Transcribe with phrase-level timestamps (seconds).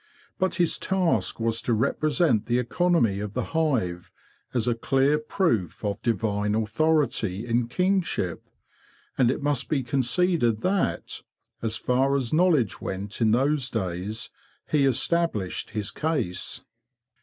[0.39, 4.11] But his task was to represent the economy of the hive
[4.51, 8.43] as a clear proof of divine authority in kingship,
[9.15, 11.21] and it must be conceded that,
[11.61, 14.31] as far as knowledge went in those days,
[14.67, 16.63] he established his case.